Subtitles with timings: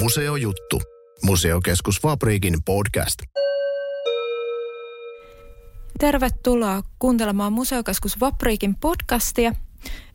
[0.00, 0.82] Museojuttu.
[1.22, 3.18] Museokeskus Fabriikin podcast.
[5.98, 9.52] Tervetuloa kuuntelemaan Museokeskus Vapriikin podcastia.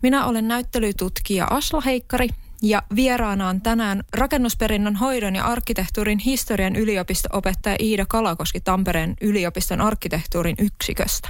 [0.02, 2.28] Minä olen näyttelytutkija Asla Heikkari
[2.62, 10.56] ja vieraana on tänään rakennusperinnön hoidon ja arkkitehtuurin historian yliopisto-opettaja Iida Kalakoski Tampereen yliopiston arkkitehtuurin
[10.60, 11.30] yksiköstä.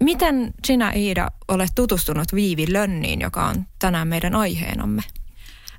[0.00, 5.02] Miten sinä Iida olet tutustunut Viivi Lönniin, joka on tänään meidän aiheenamme?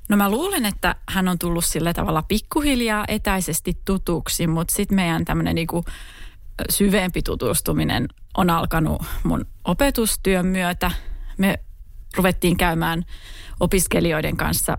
[0.08, 5.24] No mä luulen, että hän on tullut sillä tavalla pikkuhiljaa etäisesti tutuksi, mutta sitten meidän
[5.24, 5.84] tämmöinen niinku
[6.70, 10.90] syvempi tutustuminen on alkanut mun opetustyön myötä.
[11.38, 11.58] Me
[12.16, 13.02] ruvettiin käymään
[13.60, 14.78] opiskelijoiden kanssa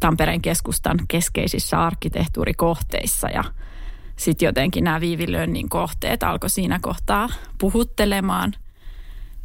[0.00, 3.44] Tampereen keskustan keskeisissä arkkitehtuurikohteissa ja
[4.16, 8.52] sitten jotenkin nämä Viivi Lönnin kohteet alkoi siinä kohtaa puhuttelemaan–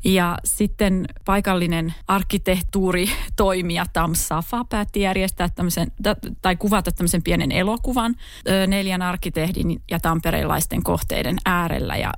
[0.03, 5.91] ja sitten paikallinen arkkitehtuuritoimija Tam Safa päätti järjestää tämmöisen,
[6.41, 8.15] tai kuvata tämmöisen pienen elokuvan
[8.67, 11.97] neljän arkkitehdin ja tamperelaisten kohteiden äärellä.
[11.97, 12.13] Ja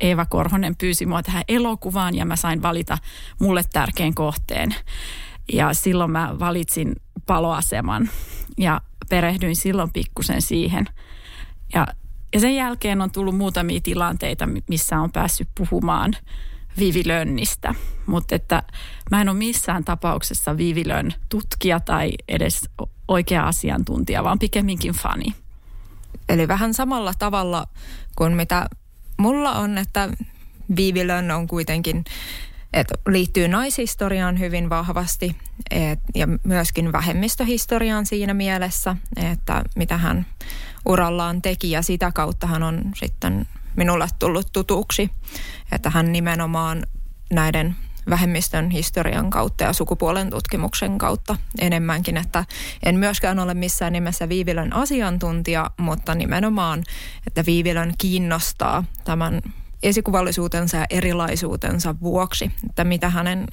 [0.00, 2.98] Eeva Korhonen pyysi mua tähän elokuvaan ja mä sain valita
[3.40, 4.74] mulle tärkeän kohteen.
[5.52, 6.96] Ja silloin mä valitsin
[7.26, 8.10] paloaseman
[8.58, 8.80] ja
[9.10, 10.86] perehdyin silloin pikkusen siihen.
[11.74, 11.86] Ja,
[12.34, 16.12] ja sen jälkeen on tullut muutamia tilanteita, missä on päässyt puhumaan–
[16.78, 17.74] Vivilönnistä,
[18.06, 18.62] mutta että
[19.10, 22.60] mä en ole missään tapauksessa Vivilön tutkija tai edes
[23.08, 25.34] oikea asiantuntija, vaan pikemminkin fani.
[26.28, 27.66] Eli vähän samalla tavalla
[28.16, 28.66] kuin mitä
[29.16, 30.08] mulla on, että
[30.76, 32.04] Viivilön on kuitenkin,
[32.72, 35.36] että liittyy naishistoriaan hyvin vahvasti
[35.70, 40.26] et, ja myöskin vähemmistöhistoriaan siinä mielessä, että mitä hän
[40.86, 43.46] urallaan teki ja sitä kautta hän on sitten
[43.76, 45.10] minulle tullut tutuksi,
[45.72, 46.86] että hän nimenomaan
[47.32, 47.76] näiden
[48.10, 52.44] vähemmistön historian kautta ja sukupuolen tutkimuksen kautta enemmänkin, että
[52.82, 56.84] en myöskään ole missään nimessä Viivilön asiantuntija, mutta nimenomaan,
[57.26, 59.40] että Viivilön kiinnostaa tämän
[59.82, 63.46] esikuvallisuutensa ja erilaisuutensa vuoksi, että mitä hänen,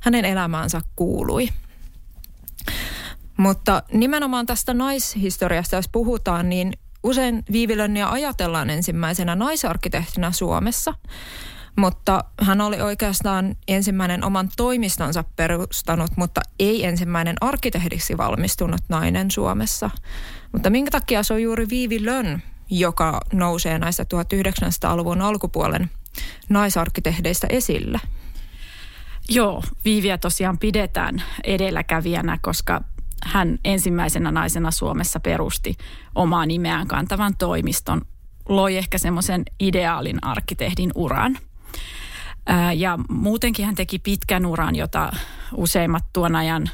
[0.00, 1.48] hänen elämäänsä kuului.
[3.36, 6.72] Mutta nimenomaan tästä naishistoriasta, jos puhutaan, niin
[7.06, 10.94] Usein Viivilönniä ajatellaan ensimmäisenä naisarkkitehtinä Suomessa,
[11.76, 19.90] mutta hän oli oikeastaan ensimmäinen oman toimistonsa perustanut, mutta ei ensimmäinen arkkitehdiksi valmistunut nainen Suomessa.
[20.52, 22.40] Mutta minkä takia se on juuri Viivi Lönn,
[22.70, 25.90] joka nousee näistä 1900-luvun alkupuolen
[26.48, 28.00] naisarkkitehdeistä esille?
[29.28, 32.80] Joo, Viiviä tosiaan pidetään edelläkävijänä, koska
[33.26, 35.76] hän ensimmäisenä naisena Suomessa perusti
[36.14, 38.00] omaa nimeään kantavan toimiston,
[38.48, 41.38] loi ehkä semmoisen ideaalin arkkitehdin uran.
[42.76, 45.12] Ja muutenkin hän teki pitkän uran, jota
[45.54, 46.70] useimmat tuon ajan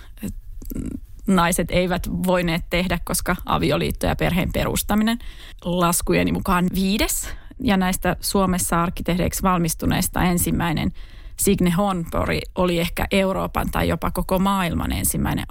[1.27, 5.19] naiset eivät voineet tehdä, koska avioliitto ja perheen perustaminen
[5.65, 7.29] laskujeni mukaan viides.
[7.61, 10.93] Ja näistä Suomessa arkkitehdeiksi valmistuneista ensimmäinen–
[11.37, 15.45] Signe Honpori oli ehkä Euroopan tai jopa koko maailman ensimmäinen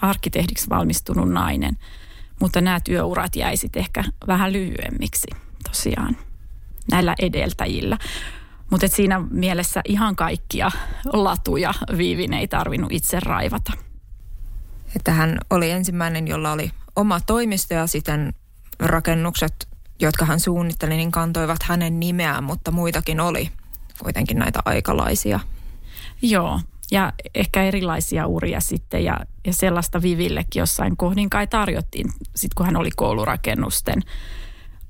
[0.00, 1.76] arkkitehdiksi valmistunut nainen.
[2.40, 5.26] Mutta nämä työurat jäi sitten ehkä vähän lyhyemmiksi
[5.68, 6.16] tosiaan
[6.90, 7.98] näillä edeltäjillä.
[8.70, 10.70] Mutta siinä mielessä ihan kaikkia
[11.12, 13.72] latuja Viivin ei tarvinnut itse raivata.
[14.96, 18.34] Että hän oli ensimmäinen, jolla oli oma toimisto ja sitten
[18.78, 19.68] rakennukset,
[20.00, 23.50] jotka hän suunnitteli, niin kantoivat hänen nimeään, mutta muitakin oli
[24.02, 25.40] kuitenkin näitä aikalaisia.
[26.22, 29.16] Joo, ja ehkä erilaisia uria sitten ja,
[29.46, 34.02] ja sellaista Vivillekin jossain kohdin kai tarjottiin, sitten kun hän oli koulurakennusten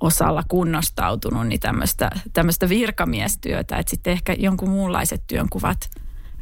[0.01, 5.91] osalla kunnostautunut, niin tämmöistä, tämmöistä virkamiestyötä, että sitten ehkä jonkun muunlaiset työnkuvat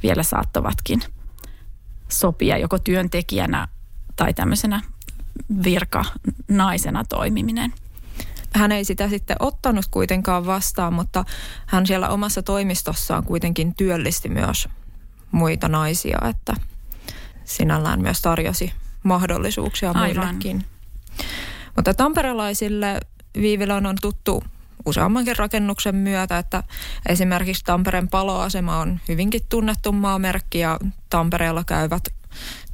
[0.03, 1.01] vielä saattavatkin
[2.09, 3.69] sopia joko työntekijänä
[4.17, 4.81] tai tämmöisenä
[5.65, 6.05] virka
[6.49, 7.73] naisena toimiminen–
[8.59, 11.25] hän ei sitä sitten ottanut kuitenkaan vastaan, mutta
[11.67, 14.69] hän siellä omassa toimistossaan kuitenkin työllisti myös
[15.31, 16.55] muita naisia, että
[17.45, 20.27] sinällään myös tarjosi mahdollisuuksia Aivan.
[20.27, 20.65] muillekin.
[21.77, 23.01] Mutta tamperelaisille
[23.41, 24.45] Viivilän on tuttu
[24.87, 26.63] useammankin rakennuksen myötä, että
[27.09, 30.79] esimerkiksi Tampereen paloasema on hyvinkin tunnettu maamerkki ja
[31.11, 32.03] Tampereella käyvät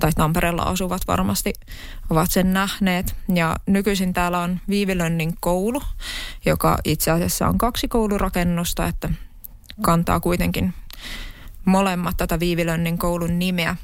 [0.00, 1.52] tai Tampereella asuvat varmasti
[2.10, 3.16] ovat sen nähneet.
[3.34, 5.82] Ja nykyisin täällä on Viivilönnin koulu,
[6.44, 9.10] joka itse asiassa on kaksi koulurakennusta, että
[9.82, 10.74] kantaa kuitenkin
[11.64, 13.76] molemmat tätä Viivilönnin koulun nimeä.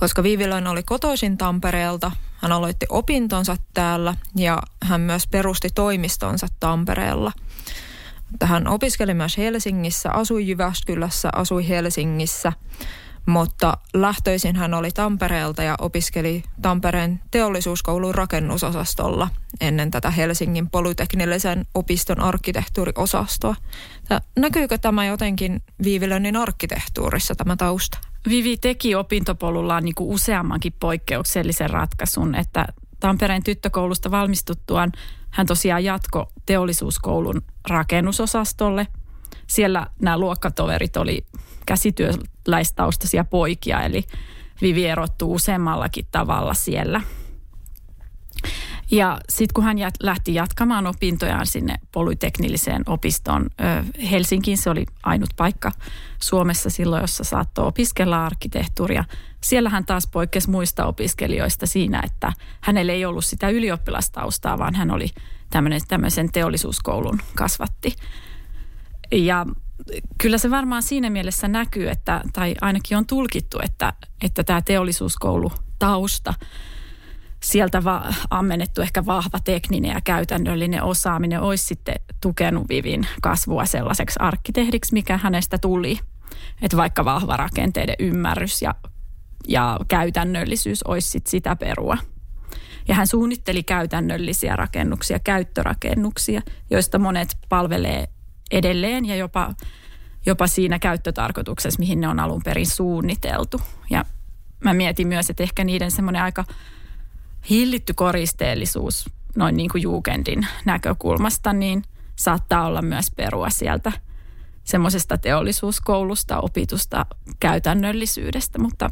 [0.00, 7.32] Koska Viivilön oli kotoisin Tampereelta, hän aloitti opintonsa täällä ja hän myös perusti toimistonsa Tampereella.
[8.42, 12.52] Hän opiskeli myös Helsingissä, asui Jyväskylässä, asui Helsingissä–
[13.26, 19.28] mutta lähtöisin hän oli Tampereelta ja opiskeli Tampereen teollisuuskoulun rakennusosastolla
[19.60, 23.54] ennen tätä Helsingin polyteknillisen opiston arkkitehtuuriosastoa.
[24.38, 27.98] Näkyykö tämä jotenkin Viivilönnin arkkitehtuurissa tämä tausta?
[28.28, 32.66] Vivi teki opintopolullaan niin kuin useammankin poikkeuksellisen ratkaisun, että
[33.00, 34.92] Tampereen tyttökoulusta valmistuttuaan
[35.30, 38.86] hän tosiaan jatko teollisuuskoulun rakennusosastolle.
[39.50, 41.26] Siellä nämä luokkatoverit oli
[41.66, 44.04] käsityöläistaustaisia poikia, eli
[44.62, 47.00] Vivi erottuu useammallakin tavalla siellä.
[48.90, 53.46] Ja sitten kun hän lähti jatkamaan opintojaan sinne polyteknilliseen opistoon
[54.10, 55.72] Helsinkiin, se oli ainut paikka
[56.22, 59.04] Suomessa silloin, jossa saattoi opiskella arkkitehtuuria.
[59.40, 64.90] Siellä hän taas poikkesi muista opiskelijoista siinä, että hänellä ei ollut sitä ylioppilastaustaa, vaan hän
[64.90, 65.08] oli
[65.88, 67.96] tämmöisen teollisuuskoulun kasvatti.
[69.12, 69.46] Ja
[70.18, 73.92] kyllä se varmaan siinä mielessä näkyy, että, tai ainakin on tulkittu, että,
[74.22, 76.34] että tämä teollisuuskoulu tausta,
[77.42, 84.16] sieltä va- ammennettu ehkä vahva tekninen ja käytännöllinen osaaminen olisi sitten tukenut Vivin kasvua sellaiseksi
[84.22, 85.98] arkkitehdiksi, mikä hänestä tuli.
[86.62, 88.74] Että vaikka vahva rakenteiden ymmärrys ja,
[89.48, 91.98] ja käytännöllisyys olisi sit sitä perua.
[92.88, 98.08] Ja hän suunnitteli käytännöllisiä rakennuksia, käyttörakennuksia, joista monet palvelee
[98.50, 99.54] edelleen ja jopa,
[100.26, 103.60] jopa siinä käyttötarkoituksessa, mihin ne on alun perin suunniteltu.
[103.90, 104.04] Ja
[104.64, 106.44] mä mietin myös, että ehkä niiden semmoinen aika
[107.50, 111.82] hillitty koristeellisuus noin niin kuin Jugendin näkökulmasta, niin
[112.16, 113.92] saattaa olla myös perua sieltä
[114.64, 117.06] semmoisesta teollisuuskoulusta, opitusta
[117.40, 118.90] käytännöllisyydestä, mutta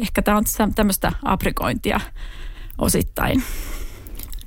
[0.00, 2.00] ehkä tämä on tämmöistä aprikointia
[2.78, 3.42] osittain.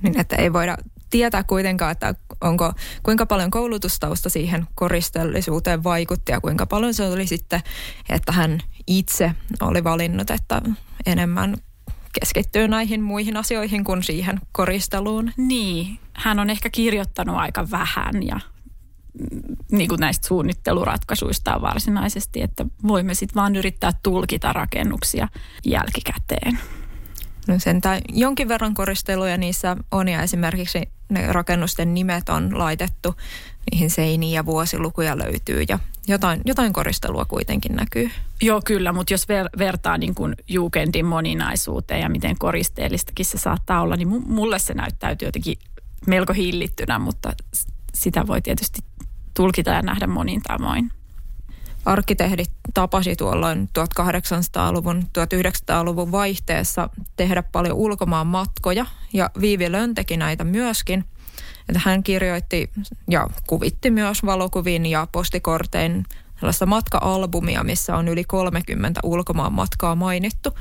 [0.01, 0.77] Niin, että ei voida
[1.09, 2.73] tietää kuitenkaan, että onko,
[3.03, 7.61] kuinka paljon koulutustausta siihen koristeellisuuteen vaikutti ja kuinka paljon se oli sitten,
[8.09, 9.31] että hän itse
[9.61, 10.61] oli valinnut, että
[11.05, 11.57] enemmän
[12.19, 15.31] keskittyy näihin muihin asioihin kuin siihen koristeluun.
[15.37, 18.39] Niin, hän on ehkä kirjoittanut aika vähän ja
[19.31, 25.27] mm, niin kuin näistä suunnitteluratkaisuista varsinaisesti, että voimme sitten vaan yrittää tulkita rakennuksia
[25.65, 26.59] jälkikäteen.
[27.47, 33.15] No sentään jonkin verran koristeluja niissä on ja esimerkiksi ne rakennusten nimet on laitettu
[33.71, 38.11] niihin seiniin ja vuosilukuja löytyy ja jotain, jotain koristelua kuitenkin näkyy.
[38.41, 43.81] Joo kyllä, mutta jos ver, vertaa niin kuin Jugendin moninaisuuteen ja miten koristeellistakin se saattaa
[43.81, 45.57] olla, niin mulle se näyttäytyy jotenkin
[46.07, 47.33] melko hillittynä, mutta
[47.93, 48.79] sitä voi tietysti
[49.33, 50.91] tulkita ja nähdä monin tavoin
[51.87, 60.43] arkkitehdit tapasi tuolloin 1800-luvun, 1900-luvun vaihteessa tehdä paljon ulkomaan matkoja ja Viivi Lön teki näitä
[60.43, 61.05] myöskin.
[61.69, 62.69] Että hän kirjoitti
[63.09, 66.05] ja kuvitti myös valokuvin ja postikortein
[66.39, 70.57] sellaista matka-albumia, missä on yli 30 ulkomaan matkaa mainittu.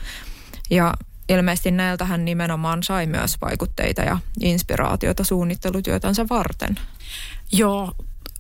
[0.70, 0.94] Ja
[1.28, 6.78] ilmeisesti näiltä hän nimenomaan sai myös vaikutteita ja inspiraatiota suunnittelutyötänsä varten.
[7.52, 7.93] Joo,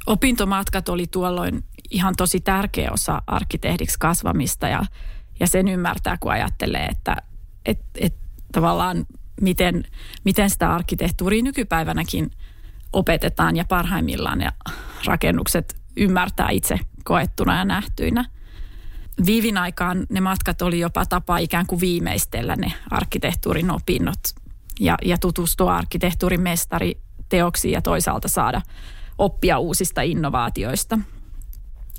[0.06, 4.84] opintomatkat oli tuolloin ihan tosi tärkeä osa arkkitehdiksi kasvamista ja,
[5.40, 7.16] ja sen ymmärtää, kun ajattelee, että
[7.66, 8.14] et, et
[8.52, 9.06] tavallaan
[9.40, 9.84] miten,
[10.24, 12.30] miten sitä arkkitehtuuria nykypäivänäkin
[12.92, 14.52] opetetaan ja parhaimmillaan ja
[15.06, 18.24] rakennukset ymmärtää itse koettuna ja nähtyinä.
[19.26, 24.20] Viivin aikaan ne matkat oli jopa tapa ikään kuin viimeistellä ne arkkitehtuurin opinnot
[24.80, 28.62] ja, ja tutustua arkkitehtuurin mestari teoksiin ja toisaalta saada
[29.18, 30.98] oppia uusista innovaatioista–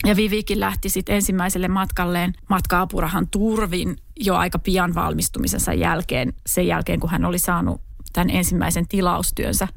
[0.05, 6.99] ja Vivikin lähti sitten ensimmäiselle matkalleen matka-apurahan turvin jo aika pian valmistumisensa jälkeen, sen jälkeen
[6.99, 7.81] kun hän oli saanut
[8.13, 9.67] tämän ensimmäisen tilaustyönsä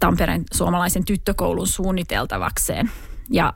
[0.00, 2.90] Tampereen suomalaisen tyttökoulun suunniteltavakseen.
[3.30, 3.54] Ja,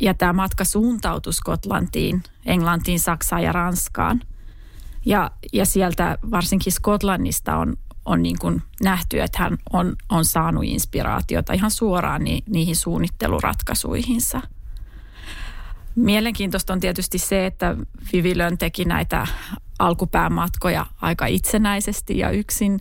[0.00, 4.20] ja tämä matka suuntautui Skotlantiin, Englantiin, Saksaan ja Ranskaan.
[5.06, 10.64] Ja, ja sieltä varsinkin Skotlannista on, on niin kuin nähty, että hän on, on saanut
[10.64, 14.40] inspiraatiota ihan suoraan ni, niihin suunnitteluratkaisuihinsa–
[15.94, 17.76] Mielenkiintoista on tietysti se, että
[18.12, 19.26] Vivilön teki näitä
[19.78, 22.80] alkupäämatkoja aika itsenäisesti ja yksin.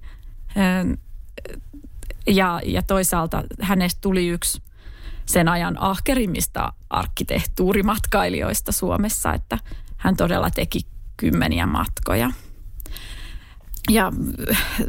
[2.28, 4.62] Ja, ja toisaalta hänestä tuli yksi
[5.26, 9.58] sen ajan ahkerimmista arkkitehtuurimatkailijoista Suomessa, että
[9.98, 10.80] hän todella teki
[11.18, 12.32] kymmeniä matkoja.
[13.90, 14.12] Ja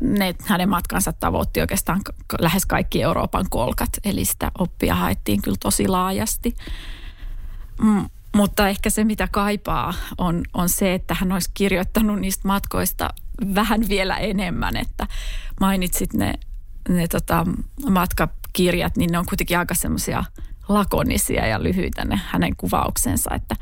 [0.00, 2.00] ne, hänen matkansa tavoitti oikeastaan
[2.40, 6.54] lähes kaikki Euroopan kolkat, eli sitä oppia haettiin kyllä tosi laajasti.
[7.82, 13.14] Mm, mutta ehkä se, mitä kaipaa, on, on se, että hän olisi kirjoittanut niistä matkoista
[13.54, 14.76] vähän vielä enemmän.
[14.76, 15.06] Että
[15.60, 16.34] mainitsit ne,
[16.88, 17.46] ne tota,
[17.90, 20.24] matkakirjat, niin ne on kuitenkin aika semmoisia
[20.68, 23.56] lakonisia ja lyhyitä ne hänen kuvauksensa, että,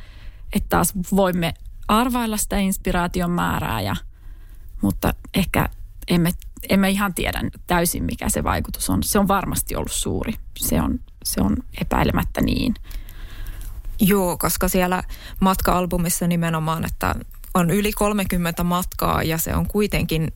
[0.53, 1.55] että taas voimme
[1.89, 3.97] arvailla sitä inspiraation määrää, ja,
[4.83, 5.69] mutta ehkä
[6.09, 6.33] emme,
[6.69, 9.03] emme ihan tiedä täysin, mikä se vaikutus on.
[9.03, 10.33] Se on varmasti ollut suuri.
[10.59, 12.75] Se on, se on epäilemättä niin.
[14.01, 15.03] Joo, koska siellä
[15.41, 17.15] matka-albumissa nimenomaan, että
[17.55, 20.33] on yli 30 matkaa ja se on kuitenkin,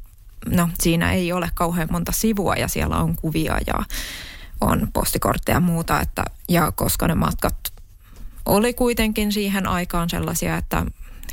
[0.46, 3.74] no siinä ei ole kauhean monta sivua ja siellä on kuvia ja
[4.60, 6.00] on postikortteja ja muuta.
[6.00, 7.56] Että, ja koska ne matkat
[8.46, 10.86] oli kuitenkin siihen aikaan sellaisia, että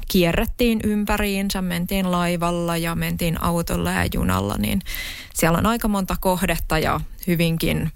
[0.07, 4.81] kierrettiin ympäriinsä, mentiin laivalla ja mentiin autolla ja junalla, niin
[5.33, 7.91] siellä on aika monta kohdetta ja hyvinkin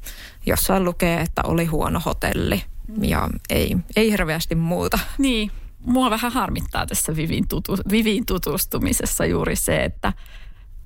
[0.46, 2.64] jossain lukee, että oli huono hotelli
[3.02, 5.00] ja ei, ei hirveästi muuta.
[5.18, 5.52] Niin,
[5.86, 10.14] mua vähän harmittaa tässä Vivin, tutu, Vivin tutustumisessa juuri se, että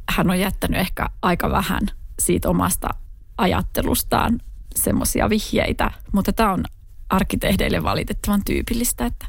[0.10, 1.82] hän on jättänyt ehkä aika vähän
[2.20, 2.90] siitä omasta
[3.38, 4.40] ajattelustaan
[4.76, 6.64] semmoisia vihjeitä, mutta tämä on
[7.10, 9.26] arkkitehdeille valitettavan tyypillistä, että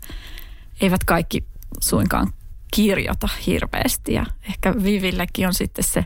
[0.80, 1.44] eivät kaikki
[1.80, 2.32] suinkaan
[2.74, 6.04] kirjoita hirveästi ja ehkä Vivillekin on sitten se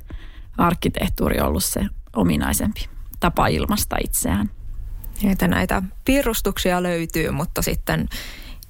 [0.58, 2.88] arkkitehtuuri ollut se ominaisempi
[3.20, 4.50] tapa ilmasta itseään.
[5.30, 8.08] Että näitä piirustuksia löytyy, mutta sitten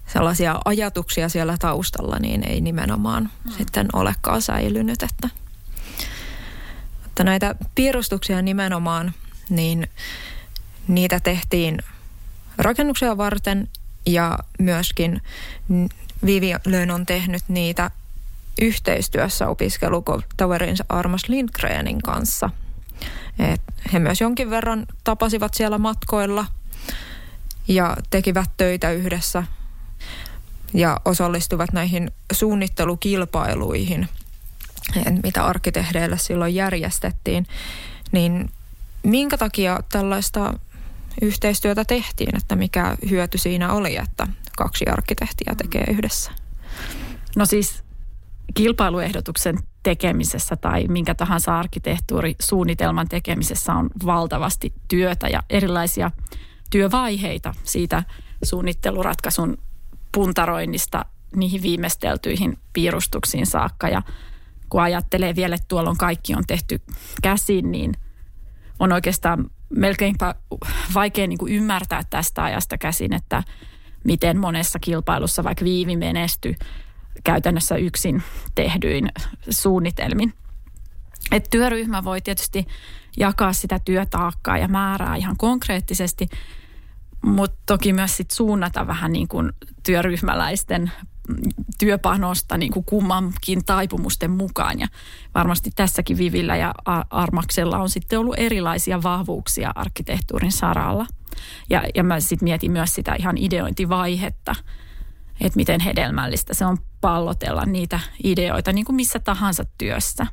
[0.06, 3.52] sellaisia ajatuksia siellä taustalla niin ei nimenomaan mm.
[3.52, 5.02] sitten olekaan säilynyt.
[5.02, 5.28] Että,
[7.06, 9.12] että näitä piirustuksia nimenomaan,
[9.48, 9.88] niin
[10.88, 11.78] niitä tehtiin
[12.58, 13.68] rakennuksia varten
[14.06, 15.22] ja myöskin
[16.26, 17.90] Vivi Lön on tehnyt niitä
[18.60, 22.50] yhteistyössä opiskelutoverinsa Armas Lindgrenin kanssa.
[23.38, 23.60] Et
[23.92, 26.46] he myös jonkin verran tapasivat siellä matkoilla
[27.68, 29.44] ja tekivät töitä yhdessä
[30.74, 34.08] ja osallistuvat näihin suunnittelukilpailuihin,
[35.22, 37.46] mitä arkkitehdeille silloin järjestettiin.
[38.12, 38.50] Niin
[39.02, 40.58] minkä takia tällaista
[41.22, 44.26] yhteistyötä tehtiin, että mikä hyöty siinä oli, että
[44.56, 46.30] kaksi arkkitehtiä tekee yhdessä?
[47.36, 47.84] No siis
[48.54, 56.10] kilpailuehdotuksen tekemisessä tai minkä tahansa arkkitehtuurisuunnitelman tekemisessä on valtavasti työtä ja erilaisia
[56.70, 58.02] työvaiheita siitä
[58.42, 59.58] suunnitteluratkaisun
[60.12, 61.04] puntaroinnista
[61.36, 63.88] niihin viimeisteltyihin piirustuksiin saakka.
[63.88, 64.02] Ja
[64.68, 66.80] kun ajattelee vielä, että tuolla on kaikki on tehty
[67.22, 67.92] käsin, niin
[68.78, 70.34] on oikeastaan melkeinpä
[70.94, 73.42] vaikea niin kuin ymmärtää tästä ajasta käsin, että
[74.04, 76.56] miten monessa kilpailussa vaikka Viivi menestyi
[77.24, 78.22] käytännössä yksin
[78.54, 79.08] tehdyin
[79.50, 80.34] suunnitelmin.
[81.32, 82.66] Et työryhmä voi tietysti
[83.16, 86.28] jakaa sitä työtaakkaa ja määrää ihan konkreettisesti,
[87.24, 89.52] mutta toki myös sit suunnata vähän niin kuin
[89.82, 90.92] työryhmäläisten
[91.78, 94.80] työpanosta niin kuin kummankin taipumusten mukaan.
[94.80, 94.88] Ja
[95.34, 96.74] varmasti tässäkin Vivillä ja
[97.10, 101.06] Armaksella on sitten ollut erilaisia vahvuuksia arkkitehtuurin saralla.
[101.70, 104.54] Ja, ja mä sitten mietin myös sitä ihan ideointivaihetta,
[105.40, 110.26] että miten hedelmällistä se on pallotella niitä ideoita niin kuin missä tahansa työssä.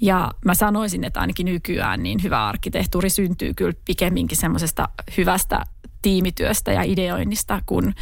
[0.00, 5.64] Ja mä sanoisin, että ainakin nykyään niin hyvä arkkitehtuuri syntyy kyllä pikemminkin semmoisesta hyvästä
[6.02, 7.94] tiimityöstä ja ideoinnista kuin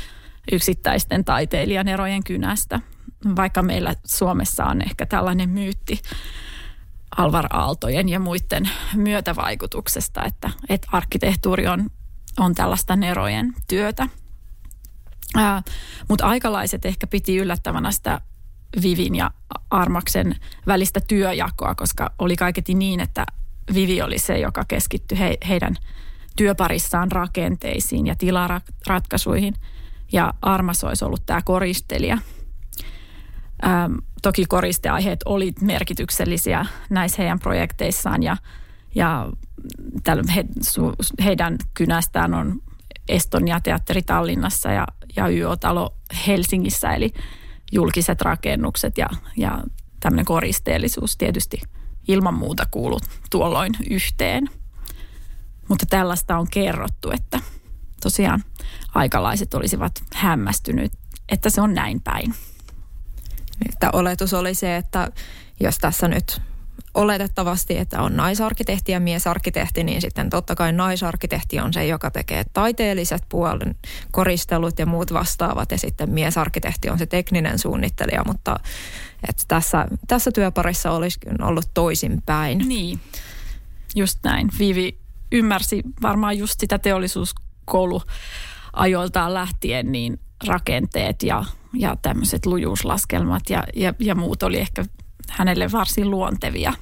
[0.52, 2.80] yksittäisten taiteilijan erojen kynästä.
[3.36, 6.02] Vaikka meillä Suomessa on ehkä tällainen myytti
[7.16, 11.90] Alvar Aaltojen ja muiden myötävaikutuksesta, että, että arkkitehtuuri on,
[12.38, 14.08] on tällaista nerojen työtä.
[16.08, 18.20] Mutta aikalaiset ehkä piti yllättävänä sitä
[18.82, 19.30] Vivin ja
[19.70, 23.26] Armaksen välistä työjakoa, koska oli kaiketi niin, että
[23.74, 25.76] Vivi oli se, joka keskittyi he, heidän
[26.36, 29.54] työparissaan rakenteisiin ja tilaratkaisuihin–
[30.12, 32.18] ja Armas olisi ollut tämä koristelija.
[33.66, 38.36] Ähm, toki koristeaiheet oli merkityksellisiä näissä heidän projekteissaan ja,
[38.94, 39.28] ja
[40.34, 40.92] he, su,
[41.24, 42.62] heidän kynästään on
[43.08, 45.94] Estonia-teatteri Tallinnassa ja, ja YO-talo
[46.26, 47.12] Helsingissä, eli
[47.72, 49.62] julkiset rakennukset ja, ja
[50.00, 51.60] tämmöinen koristeellisuus tietysti
[52.08, 54.48] ilman muuta kuulu tuolloin yhteen.
[55.68, 57.40] Mutta tällaista on kerrottu, että
[58.02, 58.44] tosiaan
[58.94, 60.92] aikalaiset olisivat hämmästynyt,
[61.28, 62.34] että se on näin päin.
[63.68, 65.10] Että oletus oli se, että
[65.60, 66.40] jos tässä nyt
[66.96, 72.44] oletettavasti, että on naisarkkitehti ja miesarkkitehti, niin sitten totta kai naisarkkitehti on se, joka tekee
[72.52, 73.76] taiteelliset puolen
[74.10, 78.56] koristelut ja muut vastaavat ja sitten miesarkkitehti on se tekninen suunnittelija, mutta
[79.28, 82.58] että tässä, tässä työparissa olisi ollut toisinpäin.
[82.58, 83.00] Niin,
[83.96, 84.50] just näin.
[84.58, 84.98] Viivi
[85.32, 88.02] ymmärsi varmaan just sitä teollisuuskoulu
[88.72, 94.84] ajoiltaan lähtien niin rakenteet ja, ja tämmöiset lujuuslaskelmat ja, ja, ja muut oli ehkä
[95.30, 96.72] hänelle varsin luontevia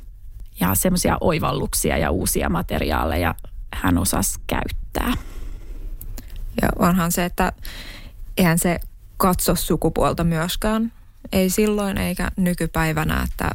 [0.61, 3.35] ja semmoisia oivalluksia ja uusia materiaaleja
[3.75, 5.13] hän osasi käyttää.
[6.63, 7.53] Ja onhan se, että
[8.37, 8.81] eihän se
[9.17, 10.93] katso sukupuolta myöskään.
[11.33, 13.51] ei silloin eikä nykypäivänä, että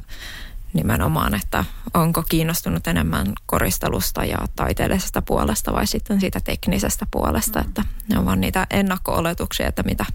[0.73, 7.67] nimenomaan, että onko kiinnostunut enemmän koristelusta ja taiteellisesta puolesta vai sitten siitä teknisestä puolesta, mm.
[7.67, 10.05] että ne on vaan niitä ennakko-oletuksia, että mitä,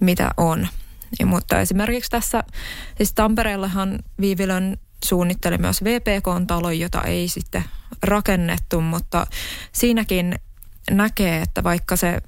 [0.00, 0.68] mitä on.
[1.18, 2.44] Ja, mutta esimerkiksi tässä,
[2.96, 7.64] siis Tampereellahan Viivilön suunnitteli myös VPK-talo, jota ei sitten
[8.02, 9.26] rakennettu, mutta
[9.72, 10.34] siinäkin
[10.90, 12.20] näkee, että vaikka se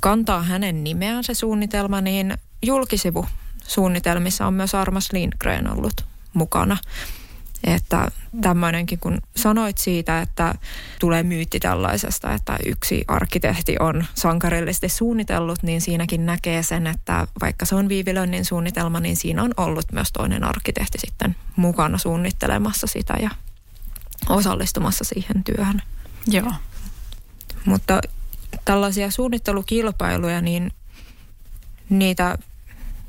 [0.00, 3.26] kantaa hänen nimeään se suunnitelma, niin julkisivu
[3.66, 6.04] suunnitelmissa on myös Armas Lindgren ollut
[6.34, 6.76] mukana.
[7.66, 10.54] Että tämmöinenkin, kun sanoit siitä, että
[11.00, 17.66] tulee myytti tällaisesta, että yksi arkkitehti on sankarillisesti suunnitellut, niin siinäkin näkee sen, että vaikka
[17.66, 23.14] se on Viivilönnin suunnitelma, niin siinä on ollut myös toinen arkkitehti sitten mukana suunnittelemassa sitä
[23.22, 23.30] ja
[24.28, 25.82] osallistumassa siihen työhön.
[26.26, 26.52] Joo.
[27.64, 28.00] Mutta
[28.64, 30.72] tällaisia suunnittelukilpailuja, niin
[31.88, 32.38] niitä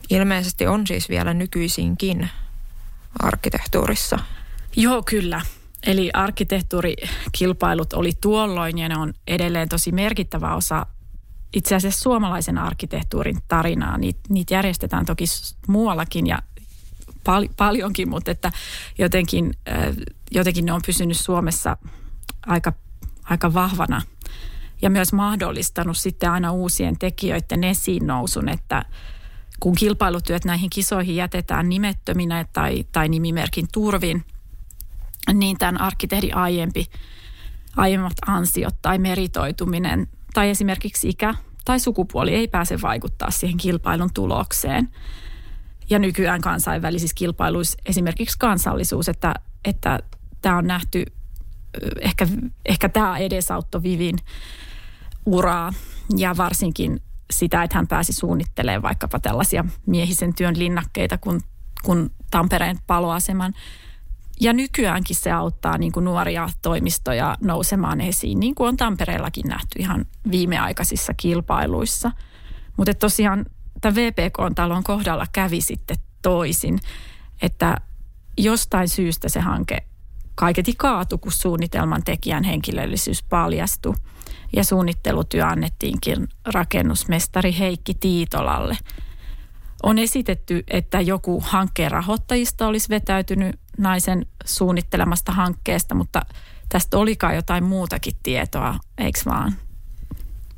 [0.10, 2.30] ilmeisesti on siis vielä nykyisinkin
[3.20, 4.20] arkkitehtuurissa.
[4.76, 5.42] Joo, kyllä.
[5.86, 10.86] Eli arkkitehtuurikilpailut oli tuolloin ja ne on edelleen tosi merkittävä osa
[11.54, 13.98] itse asiassa suomalaisen arkkitehtuurin tarinaa.
[13.98, 15.26] Niitä, niitä järjestetään toki
[15.68, 16.40] muuallakin ja
[17.24, 18.52] pal- paljonkin, mutta että
[18.98, 19.96] jotenkin, äh,
[20.32, 21.78] jotenkin ne on pysynyt Suomessa
[22.46, 22.74] aika,
[23.24, 24.02] aika vahvana
[24.82, 28.86] ja myös mahdollistanut sitten aina uusien tekijöiden esiin nousun, että
[29.60, 34.26] kun kilpailutyöt näihin kisoihin jätetään nimettöminä tai, tai nimimerkin turvin,
[35.34, 36.86] niin tämän arkkitehdin aiempi,
[37.78, 44.90] aiemmat ansiot tai meritoituminen tai esimerkiksi ikä tai sukupuoli ei pääse vaikuttaa siihen kilpailun tulokseen.
[45.90, 49.34] Ja nykyään kansainvälisissä kilpailuissa esimerkiksi kansallisuus, että,
[49.66, 50.00] että
[50.42, 51.06] tämä on nähty,
[52.00, 52.28] ehkä,
[52.66, 54.18] ehkä tämä edesauttoi Vivin
[55.26, 55.74] uraa
[56.18, 57.02] ja varsinkin
[57.32, 61.42] sitä, että hän pääsi suunnittelemaan vaikkapa tällaisia miehisen työn linnakkeita kuin,
[61.84, 63.54] kuin Tampereen paloaseman.
[64.42, 69.80] Ja nykyäänkin se auttaa niin kuin nuoria toimistoja nousemaan esiin, niin kuin on Tampereellakin nähty
[69.80, 72.12] ihan viimeaikaisissa kilpailuissa.
[72.78, 73.46] Mutta tosiaan
[73.82, 76.80] tämän VPK-talon kohdalla kävi sitten toisin,
[77.42, 77.78] että
[78.38, 79.78] jostain syystä se hanke
[80.36, 83.94] kaiketi kaatu, kun suunnitelman tekijän henkilöllisyys paljastui–
[84.56, 88.78] ja suunnittelutyö annettiinkin rakennusmestari Heikki Tiitolalle.
[89.84, 96.22] On esitetty, että joku hankkeen rahoittajista olisi vetäytynyt naisen suunnittelemasta hankkeesta, mutta
[96.70, 99.54] tästä olikaan jotain muutakin tietoa, eikö vaan?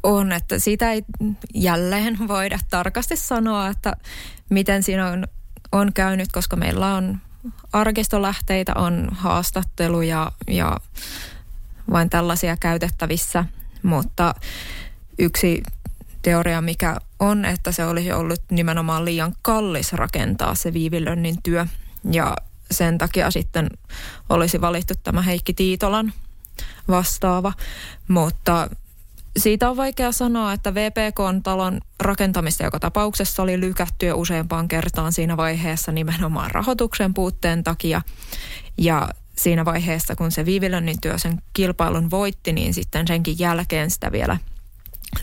[0.04, 1.04] On, että sitä ei
[1.54, 3.96] jälleen voida tarkasti sanoa, että
[4.50, 5.28] miten siinä on,
[5.72, 7.18] on käynyt, koska meillä on
[7.74, 10.78] arkistolähteitä, on haastatteluja ja
[11.92, 13.46] vain tällaisia käytettävissä–
[13.88, 14.36] mutta
[15.20, 15.64] yksi
[16.22, 21.66] teoria, mikä on, että se olisi ollut nimenomaan liian kallis rakentaa se Viivilönnin työ.
[22.12, 22.36] Ja
[22.72, 23.70] sen takia sitten
[24.30, 26.14] olisi valittu tämä Heikki Tiitolan
[26.88, 27.54] vastaava.
[28.08, 28.70] Mutta
[29.38, 35.92] siitä on vaikea sanoa, että VPK-talon rakentamista joka tapauksessa oli lykätty useampaan kertaan siinä vaiheessa
[35.92, 38.02] nimenomaan rahoituksen puutteen takia.
[38.78, 44.12] Ja siinä vaiheessa, kun se Viivilönnin työ sen kilpailun voitti, niin sitten senkin jälkeen sitä
[44.12, 44.38] vielä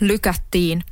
[0.01, 0.83] lykättiin.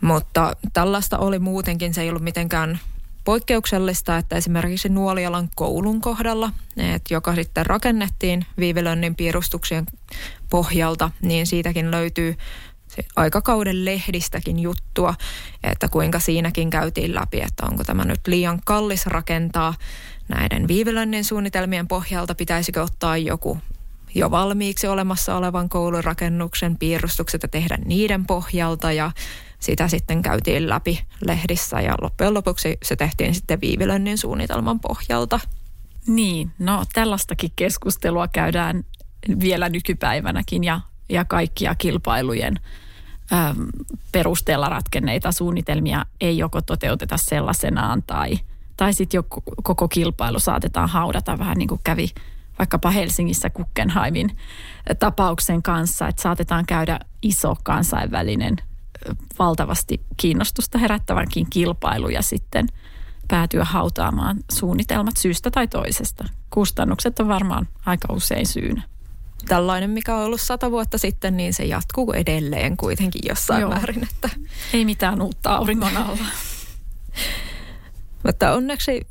[0.00, 2.80] Mutta tällaista oli muutenkin, se ei ollut mitenkään
[3.26, 9.86] poikkeuksellista, että esimerkiksi Nuolialan koulun kohdalla, että joka sitten rakennettiin Viivilönnin piirustuksien
[10.50, 12.36] pohjalta, niin siitäkin löytyy
[13.16, 15.14] aikakauden lehdistäkin juttua,
[15.62, 19.74] että kuinka siinäkin käytiin läpi, että onko tämä nyt liian kallis rakentaa
[20.28, 22.34] näiden Viivilönnin suunnitelmien pohjalta.
[22.34, 23.58] Pitäisikö ottaa joku
[24.14, 29.10] jo valmiiksi olemassa olevan koulurakennuksen piirustukset ja tehdä niiden pohjalta ja
[29.58, 35.40] sitä sitten käytiin läpi lehdissä ja loppujen lopuksi se tehtiin sitten Viivilönnin suunnitelman pohjalta.
[36.06, 38.84] Niin, no tällaistakin keskustelua käydään
[39.40, 42.56] vielä nykypäivänäkin ja, ja kaikkia kilpailujen
[43.32, 43.66] äm,
[44.12, 48.38] perusteella ratkenneita suunnitelmia ei joko toteuteta sellaisenaan tai–
[48.76, 49.22] tai sitten jo
[49.62, 52.08] koko kilpailu saatetaan haudata vähän niin kuin kävi
[52.58, 54.36] vaikkapa Helsingissä Kukkenheimin
[54.98, 58.56] tapauksen kanssa, että saatetaan käydä iso kansainvälinen
[59.38, 62.66] valtavasti kiinnostusta herättävänkin kilpailu ja sitten
[63.28, 66.24] päätyä hautaamaan suunnitelmat syystä tai toisesta.
[66.50, 68.82] Kustannukset on varmaan aika usein syynä.
[69.48, 73.70] Tällainen, mikä on ollut sata vuotta sitten, niin se jatkuu edelleen kuitenkin jossain Joo.
[73.70, 74.02] määrin.
[74.02, 74.30] Että...
[74.72, 76.26] Ei mitään uutta auringon alla.
[78.26, 79.06] Mutta onneksi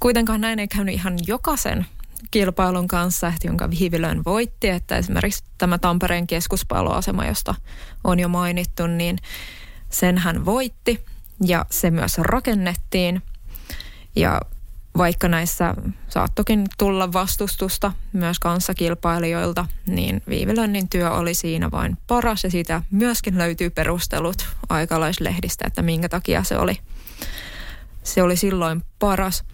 [0.00, 1.86] kuitenkaan näin ei käynyt ihan jokaisen
[2.30, 7.54] kilpailun kanssa, että jonka Viivilön voitti, että esimerkiksi tämä Tampereen keskuspalloasema, josta
[8.04, 9.18] on jo mainittu, niin
[9.90, 11.04] sen hän voitti.
[11.46, 13.22] ja se myös rakennettiin.
[14.16, 14.40] Ja
[14.96, 15.74] vaikka näissä
[16.08, 23.38] saattokin tulla vastustusta myös kanssakilpailijoilta, niin Viivilönnin työ oli siinä vain paras ja siitä myöskin
[23.38, 26.78] löytyy perustelut aikalaislehdistä, että minkä takia se oli,
[28.02, 29.44] se oli silloin paras.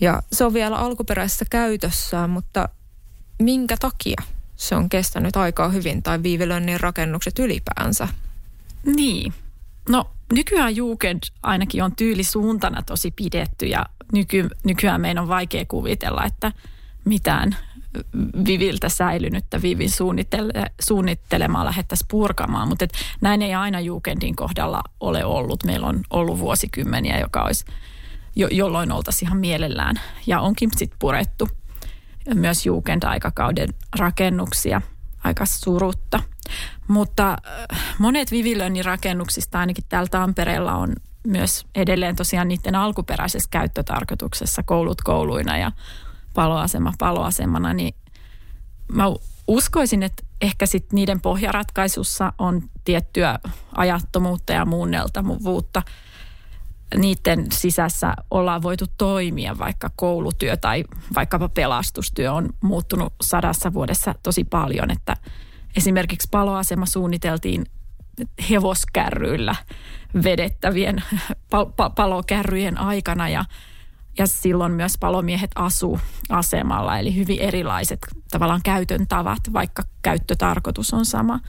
[0.00, 2.68] Ja se on vielä alkuperäisessä käytössään, mutta
[3.38, 4.22] minkä takia
[4.56, 8.08] se on kestänyt aikaa hyvin tai Viivilönnin rakennukset ylipäänsä?
[8.84, 9.34] Niin.
[9.88, 16.24] No nykyään Jugend ainakin on tyylisuuntana tosi pidetty ja nyky, nykyään meidän on vaikea kuvitella,
[16.24, 16.52] että
[17.04, 17.56] mitään
[18.46, 22.86] Viviltä säilynyttä Vivin suunnittele, suunnittelemaan lähdettäisiin purkamaan, mutta
[23.20, 25.64] näin ei aina Jugendin kohdalla ole ollut.
[25.64, 27.64] Meillä on ollut vuosikymmeniä, joka olisi,
[28.36, 31.48] jo, jolloin oltaisiin ihan mielellään ja onkin sitten purettu
[32.34, 34.80] myös Jugend-aikakauden rakennuksia
[35.24, 36.20] aika surutta.
[36.88, 40.92] Mutta äh, monet Vivilöinnin rakennuksista ainakin täällä Tampereella on
[41.26, 45.72] myös edelleen tosiaan niiden alkuperäisessä käyttötarkoituksessa koulut kouluina ja
[46.34, 47.94] paloasema paloasemana, niin
[48.92, 49.04] mä
[49.48, 53.38] uskoisin, että ehkä sit niiden pohjaratkaisussa on tiettyä
[53.76, 55.82] ajattomuutta ja muunneltavuutta.
[56.96, 64.44] Niiden sisässä ollaan voitu toimia, vaikka koulutyö tai vaikkapa pelastustyö on muuttunut sadassa vuodessa tosi
[64.44, 65.16] paljon, että
[65.76, 67.66] esimerkiksi paloasema suunniteltiin
[68.50, 69.56] hevoskärryillä
[70.24, 71.02] vedettävien
[71.96, 73.44] palokärryjen aikana ja,
[74.18, 77.98] ja silloin myös palomiehet asu asemalla, eli hyvin erilaiset
[78.30, 81.40] tavallaan käytön tavat, vaikka käyttötarkoitus on sama.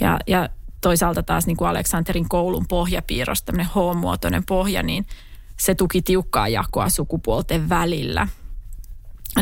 [0.00, 0.48] Ja, ja
[0.82, 5.06] toisaalta taas niin kuin Aleksanterin koulun pohjapiirros, tämmöinen H-muotoinen pohja, niin
[5.56, 8.28] se tuki tiukkaa jakoa sukupuolten välillä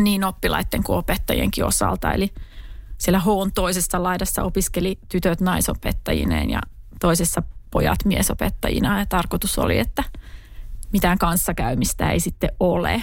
[0.00, 2.12] niin oppilaiden kuin opettajienkin osalta.
[2.12, 2.32] Eli
[2.98, 6.60] siellä H toisessa laidassa opiskeli tytöt naisopettajineen ja
[7.00, 10.04] toisessa pojat miesopettajina ja tarkoitus oli, että
[10.92, 13.02] mitään kanssakäymistä ei sitten ole.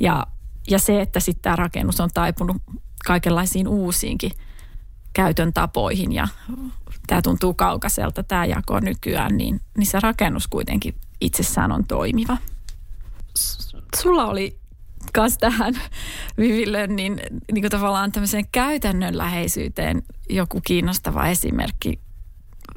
[0.00, 0.26] Ja,
[0.70, 2.56] ja se, että sitten tämä rakennus on taipunut
[3.06, 4.30] kaikenlaisiin uusiinkin
[5.16, 6.28] käytön tapoihin ja
[7.06, 12.36] tämä tuntuu kaukaiselta tämä jako nykyään, niin, niin se rakennus kuitenkin itsessään on toimiva.
[14.02, 14.58] Sulla oli
[15.16, 15.74] myös tähän
[16.38, 17.20] Vivillön, niin,
[17.52, 22.00] niin kuin tavallaan tämmöiseen käytännönläheisyyteen joku kiinnostava esimerkki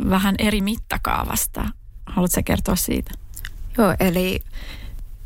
[0.09, 1.69] vähän eri mittakaavasta.
[2.05, 3.11] Haluatko kertoa siitä?
[3.77, 4.43] Joo, eli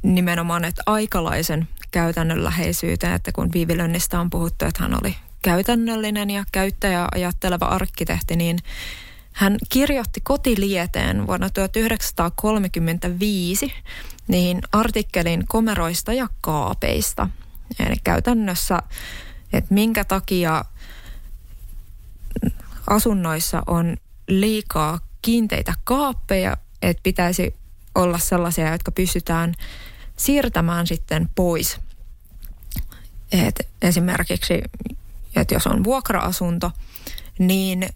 [0.04, 7.08] nimenomaan, että aikalaisen käytännönläheisyyteen, että kun Viivilönnistä on puhuttu, että hän oli käytännöllinen ja käyttäjä
[7.16, 8.60] ajatteleva arkkitehti, niin
[9.34, 13.74] hän kirjoitti kotilieteen vuonna 1935
[14.28, 17.30] niin artikkelin komeroista ja kaapeista.
[17.80, 18.80] Eli käytännössä,
[19.54, 20.66] että minkä takia
[22.88, 27.56] asunnoissa on liikaa kiinteitä kaappeja, että pitäisi
[27.96, 29.54] olla sellaisia, jotka pystytään
[30.18, 31.80] siirtämään sitten pois.
[33.32, 34.62] Et esimerkiksi,
[35.36, 36.72] että jos on vuokra-asunto,
[37.40, 37.90] niin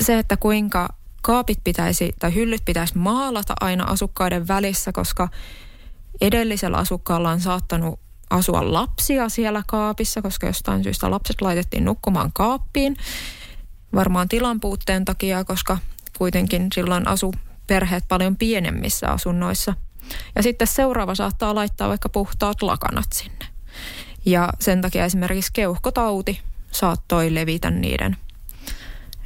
[0.00, 0.88] se, että kuinka
[1.22, 5.28] kaapit pitäisi tai hyllyt pitäisi maalata aina asukkaiden välissä, koska
[6.20, 12.96] edellisellä asukkaalla on saattanut asua lapsia siellä kaapissa, koska jostain syystä lapset laitettiin nukkumaan kaappiin.
[13.94, 15.78] Varmaan tilan puutteen takia, koska
[16.18, 17.34] kuitenkin silloin asu
[17.66, 19.74] perheet paljon pienemmissä asunnoissa.
[20.36, 23.46] Ja sitten seuraava saattaa laittaa vaikka puhtaat lakanat sinne.
[24.24, 28.16] Ja sen takia esimerkiksi keuhkotauti saattoi levitä niiden,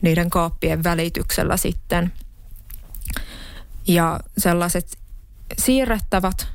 [0.03, 2.13] niiden kaappien välityksellä sitten.
[3.89, 4.99] Ja sellaiset
[5.59, 6.49] siirrettävät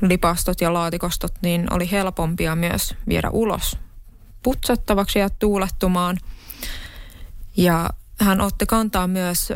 [0.00, 3.78] lipastot ja laatikostot niin oli helpompia myös viedä ulos
[4.42, 6.18] putsattavaksi ja tuulettumaan–
[7.56, 9.52] ja hän otti kantaa myös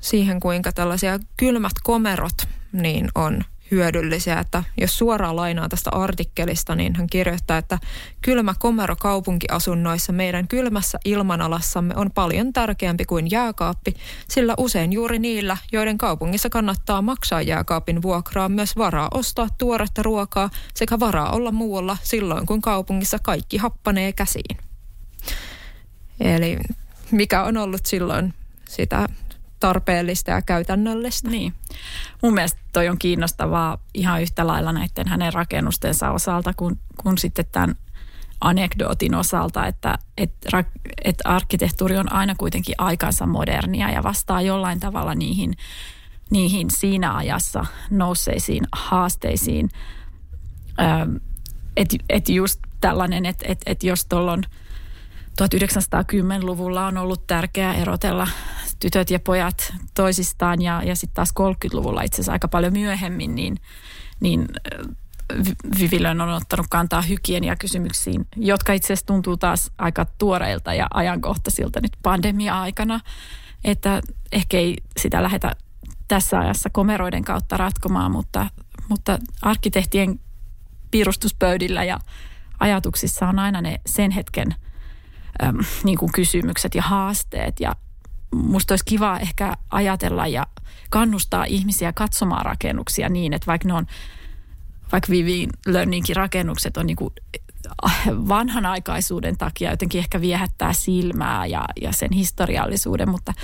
[0.00, 2.34] siihen, kuinka tällaisia kylmät komerot
[2.72, 4.38] niin on hyödyllisiä.
[4.38, 7.78] Että jos suoraan lainaa tästä artikkelista, niin hän kirjoittaa, että
[8.22, 13.94] kylmä komero kaupunkiasunnoissa meidän kylmässä ilmanalassamme on paljon tärkeämpi kuin jääkaappi,
[14.28, 20.50] sillä usein juuri niillä, joiden kaupungissa kannattaa maksaa jääkaapin vuokraa, myös varaa ostaa tuoretta ruokaa
[20.74, 24.56] sekä varaa olla muualla silloin, kun kaupungissa kaikki happanee käsiin.
[26.20, 26.58] Eli
[27.10, 28.34] mikä on ollut silloin
[28.68, 29.08] sitä
[29.60, 31.30] tarpeellista ja käytännöllistä.
[31.30, 31.54] Niin.
[32.22, 37.44] Mun mielestä toi on kiinnostavaa ihan yhtä lailla näiden hänen rakennustensa osalta kuin, kuin sitten
[37.52, 37.74] tämän
[38.40, 40.32] anekdootin osalta, että et,
[41.04, 45.54] et arkkitehtuuri on aina kuitenkin aikansa modernia ja vastaa jollain tavalla niihin,
[46.30, 49.68] niihin siinä ajassa nousseisiin haasteisiin.
[51.76, 54.42] Että et just tällainen, että et, et jos tuolla on–
[55.42, 58.28] 1910-luvulla on ollut tärkeää erotella
[58.80, 63.56] tytöt ja pojat toisistaan ja, ja sitten taas 30-luvulla itse asiassa aika paljon myöhemmin, niin,
[64.20, 64.48] niin
[65.78, 71.92] Vivilön on ottanut kantaa hygieniakysymyksiin, jotka itse asiassa tuntuu taas aika tuoreilta ja ajankohtaisilta nyt
[72.02, 73.00] pandemia-aikana,
[73.64, 75.56] että ehkä ei sitä lähdetä
[76.08, 78.46] tässä ajassa komeroiden kautta ratkomaan, mutta,
[78.88, 80.20] mutta arkkitehtien
[80.90, 81.98] piirustuspöydillä ja
[82.60, 84.54] ajatuksissa on aina ne sen hetken
[85.42, 87.60] äm, niin kuin kysymykset ja haasteet.
[87.60, 87.76] Ja
[88.34, 90.46] musta olisi kiva ehkä ajatella ja
[90.90, 93.86] kannustaa ihmisiä katsomaan rakennuksia niin, että vaikka ne on
[94.92, 97.14] vaikka Vivi Learningin rakennukset on niin kuin
[98.06, 103.34] vanhanaikaisuuden takia jotenkin ehkä viehättää silmää ja, ja sen historiallisuuden, mutta,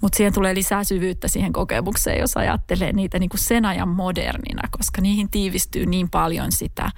[0.00, 4.68] mutta siihen tulee lisää syvyyttä siihen kokemukseen, jos ajattelee niitä niin kuin sen ajan modernina,
[4.70, 6.90] koska niihin tiivistyy niin paljon sitä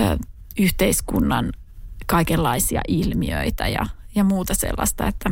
[0.00, 0.16] ö,
[0.58, 1.52] yhteiskunnan
[2.06, 5.30] kaikenlaisia ilmiöitä ja, ja muuta sellaista, että,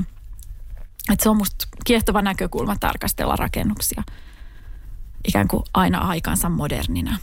[1.13, 4.03] että se on musta kiehtova näkökulma tarkastella rakennuksia
[5.29, 7.19] ikään kuin aina aikansa modernina.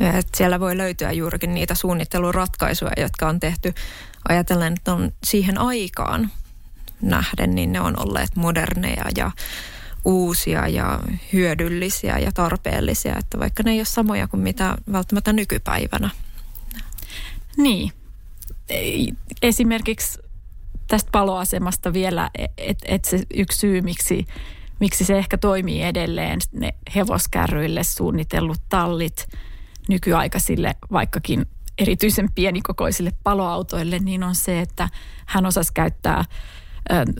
[0.00, 3.74] Et siellä voi löytyä juurikin niitä suunnitteluratkaisuja, jotka on tehty
[4.28, 6.30] ajatellen, että on siihen aikaan
[7.02, 9.30] nähden, niin ne on olleet moderneja ja
[10.04, 11.00] uusia ja
[11.32, 16.10] hyödyllisiä ja tarpeellisia, että vaikka ne ei ole samoja kuin mitä välttämättä nykypäivänä.
[17.56, 17.92] Niin.
[19.42, 20.18] Esimerkiksi
[20.88, 24.26] tästä paloasemasta vielä, että et se yksi syy, miksi,
[24.80, 29.26] miksi se ehkä toimii edelleen, ne hevoskärryille suunnitellut tallit–
[29.88, 31.46] nykyaikaisille vaikkakin
[31.78, 34.88] erityisen pienikokoisille paloautoille, niin on se, että
[35.26, 36.24] hän osasi käyttää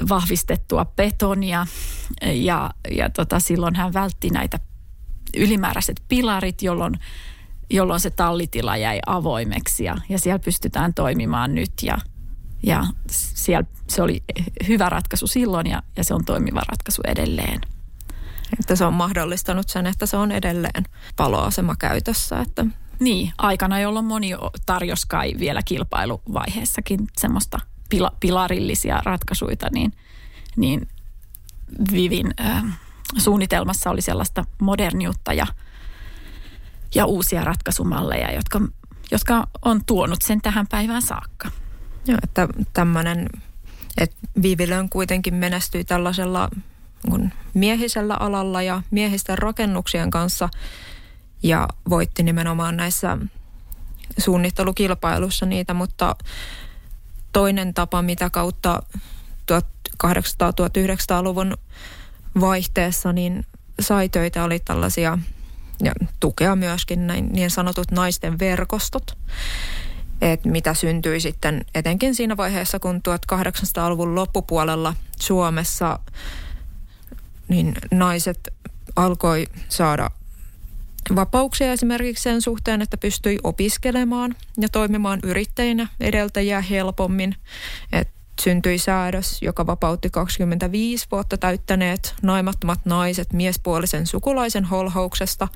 [0.08, 1.66] vahvistettua betonia
[2.32, 4.58] ja, ja tota, silloin hän vältti näitä
[5.36, 6.94] ylimääräiset pilarit, jolloin,
[7.70, 11.98] jolloin se tallitila jäi avoimeksi ja, ja siellä pystytään toimimaan nyt ja,
[12.66, 14.24] ja siellä, se oli
[14.68, 17.60] hyvä ratkaisu silloin ja, ja se on toimiva ratkaisu edelleen.
[18.60, 20.84] Että se on mahdollistanut sen, että se on edelleen
[21.16, 22.40] paloasema käytössä.
[22.40, 22.66] Että
[23.00, 24.30] niin, aikana, jolloin moni
[24.66, 29.92] tarjosi kai vielä kilpailuvaiheessakin semmoista pila, pilarillisia ratkaisuja, niin,
[30.56, 30.88] niin
[31.92, 32.64] Vivin äh,
[33.18, 35.46] suunnitelmassa oli sellaista moderniutta ja,
[36.94, 38.60] ja uusia ratkaisumalleja, jotka,
[39.10, 41.50] jotka on tuonut sen tähän päivään saakka.
[42.06, 43.28] Joo, että tämmöinen,
[43.98, 46.48] että Vivilön kuitenkin menestyi tällaisella
[47.10, 50.48] niin miehisellä alalla ja miehisten rakennuksien kanssa
[51.42, 53.18] ja voitti nimenomaan näissä
[54.18, 56.16] suunnittelukilpailussa niitä, mutta
[57.32, 58.82] toinen tapa, mitä kautta
[59.52, 61.54] 1800-1900-luvun
[62.40, 63.46] vaihteessa niin
[63.80, 65.18] sai töitä, oli tällaisia
[65.82, 69.18] ja tukea myöskin näin, niin sanotut naisten verkostot,
[70.20, 75.98] että mitä syntyi sitten etenkin siinä vaiheessa, kun 1800-luvun loppupuolella Suomessa–
[77.48, 78.54] niin naiset
[78.96, 80.10] alkoi saada
[81.14, 87.36] vapauksia esimerkiksi sen suhteen, että pystyi opiskelemaan ja toimimaan yrittäjinä edeltäjiä helpommin.
[87.92, 88.08] Et
[88.42, 95.48] syntyi säädös, joka vapautti 25 vuotta täyttäneet naimattomat naiset miespuolisen sukulaisen holhouksesta,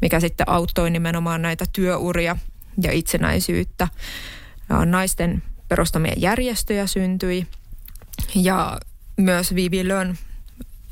[0.00, 2.36] mikä sitten auttoi nimenomaan näitä työuria
[2.82, 3.88] ja itsenäisyyttä.
[4.84, 7.46] Naisten perustamia järjestöjä syntyi
[8.34, 8.80] ja
[9.16, 10.18] myös Vivi Lön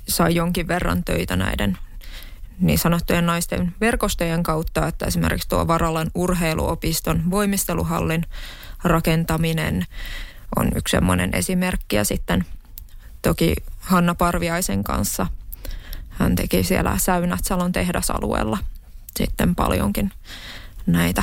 [0.09, 1.79] sai jonkin verran töitä näiden
[2.61, 8.25] niin sanottujen naisten verkostojen kautta, että esimerkiksi tuo Varalan urheiluopiston voimisteluhallin
[8.85, 9.87] rakentaminen
[10.57, 11.97] on yksi semmoinen esimerkki.
[11.97, 12.47] Ja sitten
[13.23, 15.27] toki Hanna Parviaisen kanssa
[16.09, 18.59] hän teki siellä Säynät-Salon tehdasalueella
[19.17, 20.12] sitten paljonkin
[20.87, 21.23] näitä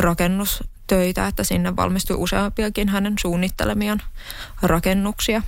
[0.00, 4.02] rakennustöitä, että sinne valmistui useampiakin hänen suunnittelemiaan
[4.62, 5.42] rakennuksia.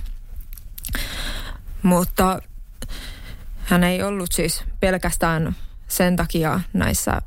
[1.83, 2.41] Mutta
[3.63, 5.55] hän ei ollut siis pelkästään
[5.87, 7.21] sen takia näissä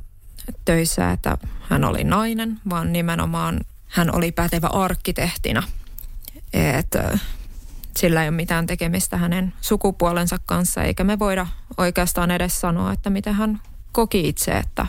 [0.64, 5.62] töissä, että hän oli nainen, vaan nimenomaan hän oli pätevä arkkitehtina.
[6.52, 7.18] Että
[7.96, 13.10] sillä ei ole mitään tekemistä hänen sukupuolensa kanssa, eikä me voida oikeastaan edes sanoa, että
[13.10, 13.60] mitä hän
[13.92, 14.86] koki itse, että,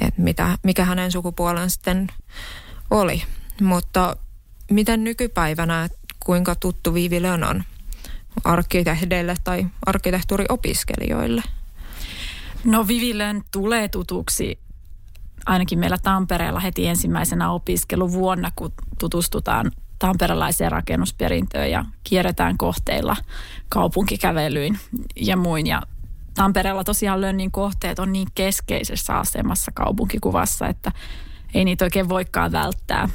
[0.00, 2.08] että mitä, mikä hänen sukupuolen sitten
[2.90, 3.22] oli.
[3.60, 4.16] Mutta
[4.70, 5.88] miten nykypäivänä,
[6.20, 7.64] kuinka tuttu Viivi Lön on
[8.44, 11.42] arkkitehdeille tai arkkitehtuuriopiskelijoille?
[12.64, 14.58] No Vivilön tulee tutuksi
[15.46, 23.16] ainakin meillä Tampereella heti ensimmäisenä opiskeluvuonna, kun tutustutaan tamperelaiseen rakennusperintöön ja kierretään kohteilla
[23.68, 24.78] kaupunkikävelyin
[25.16, 25.66] ja muin.
[25.66, 25.82] Ja
[26.34, 30.92] Tampereella tosiaan Lönnin kohteet on niin keskeisessä asemassa kaupunkikuvassa, että
[31.54, 33.08] ei niitä oikein voikaan välttää,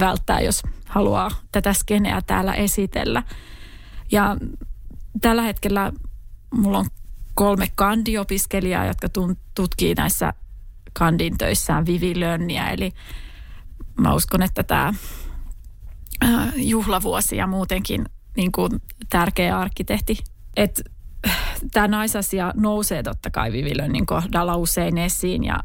[0.00, 3.22] välttää jos haluaa tätä skeneä täällä esitellä.
[4.12, 4.36] Ja
[5.20, 5.92] tällä hetkellä
[6.54, 6.86] mulla on
[7.34, 9.08] kolme kandiopiskelijaa, jotka
[9.54, 10.32] tutkii näissä
[10.92, 12.70] kandin töissään Vivi Lönniä.
[12.70, 12.92] Eli
[14.00, 14.94] mä uskon, että tämä
[16.56, 18.04] juhlavuosi ja muutenkin
[18.36, 20.18] niin kuin tärkeä arkkitehti.
[20.56, 20.82] Että
[21.72, 25.60] tämä naisasia nousee totta kai Vivi Lönnin kohdalla usein esiin ja,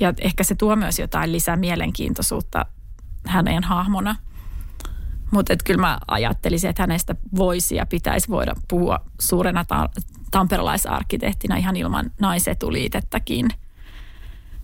[0.00, 2.66] ja ehkä se tuo myös jotain lisää mielenkiintoisuutta
[3.26, 4.16] hänen hahmona.
[5.30, 9.90] Mutta kyllä mä ajattelisin, että hänestä voisi ja pitäisi voida puhua suurena ta-
[10.30, 13.48] tamperelaisarkkitehtina ihan ilman naisetuliitettäkin.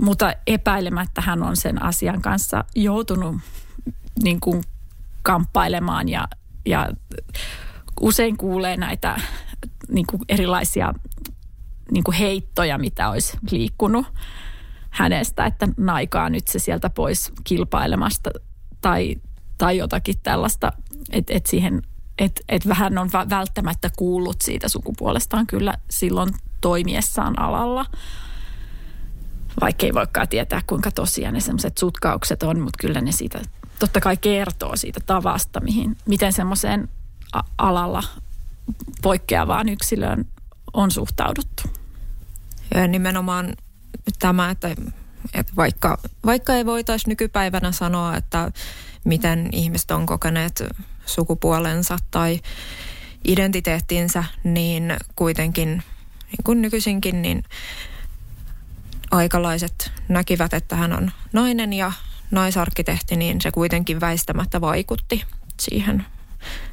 [0.00, 3.36] Mutta epäilemättä hän on sen asian kanssa joutunut
[4.22, 4.62] niin kuin
[5.22, 6.28] kamppailemaan ja,
[6.66, 6.88] ja
[8.00, 9.20] usein kuulee näitä
[9.92, 10.94] niin kuin erilaisia
[11.90, 14.06] niin kuin heittoja, mitä olisi liikkunut
[14.90, 18.30] hänestä, että naikaa nyt se sieltä pois kilpailemasta
[18.80, 19.16] tai,
[19.58, 20.72] tai jotakin tällaista,
[21.12, 21.82] että et siihen,
[22.18, 27.86] että et vähän on välttämättä kuullut siitä sukupuolestaan kyllä silloin toimiessaan alalla.
[29.60, 33.40] Vaikka ei voikaan tietää, kuinka tosiaan ne semmoiset sutkaukset on, mutta kyllä ne siitä
[33.78, 36.88] totta kai kertoo siitä tavasta, mihin, miten semmoiseen
[37.58, 38.02] alalla
[39.02, 40.24] poikkeavaan yksilöön
[40.72, 41.62] on suhtauduttu.
[42.74, 43.54] Ja nimenomaan
[44.18, 44.68] tämä, että,
[45.34, 48.52] että vaikka, vaikka ei voitaisi nykypäivänä sanoa, että
[49.04, 50.64] miten ihmiset on kokeneet
[51.06, 52.40] sukupuolensa tai
[53.24, 55.68] identiteettinsä, niin kuitenkin
[56.26, 57.44] niin kuin nykyisinkin, niin
[59.10, 61.92] aikalaiset näkivät, että hän on nainen ja
[62.30, 65.24] naisarkkitehti, niin se kuitenkin väistämättä vaikutti
[65.60, 66.06] siihen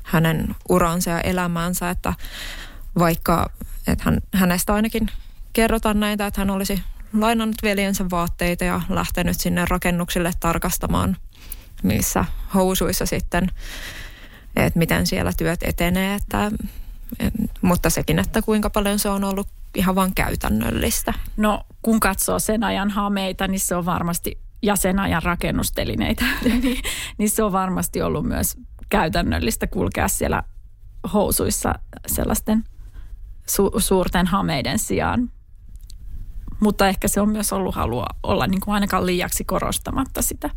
[0.03, 2.13] hänen uransa ja elämäänsä, että
[2.99, 3.49] vaikka
[3.87, 5.07] että hän, hänestä ainakin
[5.53, 11.17] kerrotaan näitä, että hän olisi lainannut veljensä vaatteita ja lähtenyt sinne rakennuksille tarkastamaan
[11.83, 13.51] missä housuissa sitten,
[14.55, 16.51] että miten siellä työt etenee, että,
[17.19, 21.13] et, mutta sekin, että kuinka paljon se on ollut ihan vain käytännöllistä.
[21.37, 26.81] No kun katsoo sen ajan hameita, niin se on varmasti, ja sen ajan rakennustelineitä, niin,
[27.17, 28.57] niin se on varmasti ollut myös
[28.89, 30.43] käytännöllistä kulkea siellä
[31.13, 31.73] housuissa
[32.07, 32.63] sellaisten
[33.49, 35.31] su- suurten hameiden sijaan.
[36.59, 40.49] Mutta ehkä se on myös ollut halua olla niin kuin ainakaan liiaksi korostamatta sitä.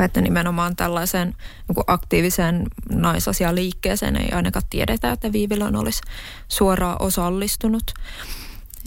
[0.00, 1.34] Että nimenomaan tällaiseen
[1.68, 6.00] niin aktiiviseen naisasialiikkeeseen ei ainakaan tiedetä, että Viivilön olisi
[6.48, 7.94] suoraan osallistunut.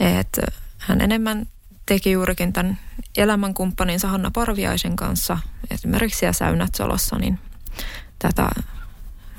[0.00, 0.40] Et
[0.78, 1.46] hän enemmän
[1.86, 2.78] teki juurikin tämän
[3.16, 5.38] elämänkumppaninsa Hanna Parviaisen kanssa
[5.70, 7.38] esimerkiksi siellä Säynätsolossa, niin
[8.22, 8.48] tätä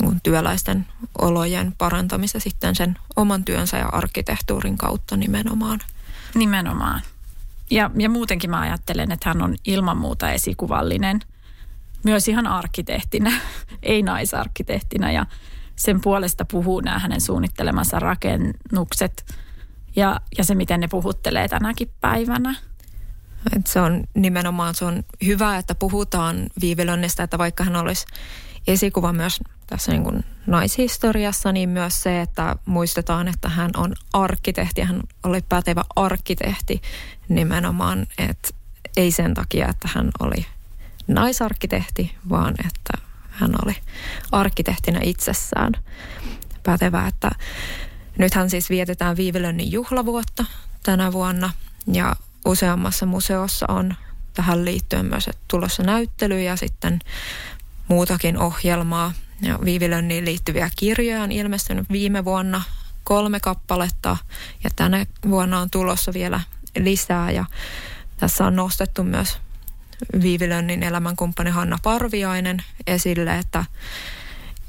[0.02, 0.88] niin työläisten
[1.22, 5.80] olojen parantamista sitten sen oman työnsä ja arkkitehtuurin kautta nimenomaan.
[6.36, 7.02] Nimenomaan.
[7.70, 11.20] Ja, ja muutenkin mä ajattelen, että hän on ilman muuta esikuvallinen
[12.04, 13.32] myös ihan arkkitehtinä,
[13.84, 15.12] ei naisarkkitehtinä.
[15.12, 15.26] Ja
[15.76, 19.36] sen puolesta puhuu nämä hänen suunnittelemansa rakennukset
[19.96, 22.56] ja, ja se, miten ne puhuttelee tänäkin päivänä.
[23.56, 28.06] Et se on nimenomaan se on hyvä, että puhutaan Viivilönnistä, että vaikka hän olisi
[28.68, 34.82] esikuva myös tässä niin kuin naishistoriassa, niin myös se, että muistetaan, että hän on arkkitehti.
[34.82, 36.82] Hän oli pätevä arkkitehti
[37.30, 38.50] nimenomaan, että
[38.98, 40.46] ei sen takia, että hän oli
[41.08, 43.76] naisarkkitehti, vaan että hän oli
[44.32, 45.72] arkkitehtinä itsessään
[46.64, 47.08] pätevä.
[47.08, 47.32] Että
[48.18, 50.46] nythän siis vietetään Viivilönnin juhlavuotta
[50.84, 51.50] tänä vuonna
[51.88, 53.94] ja useammassa museossa on
[54.34, 57.00] tähän liittyen myös tulossa näyttely ja sitten
[57.88, 59.14] muutakin ohjelmaa.
[59.42, 62.62] Ja Viivilönniin liittyviä kirjoja on ilmestynyt viime vuonna
[63.04, 64.18] kolme kappaletta
[64.64, 66.40] ja tänä vuonna on tulossa vielä
[66.80, 67.46] lisää ja
[68.18, 69.38] tässä on nostettu myös
[70.22, 73.66] Viivilönnin elämänkumppani Hanna Parviainen esille, että